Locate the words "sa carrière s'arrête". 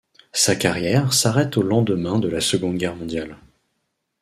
0.33-1.57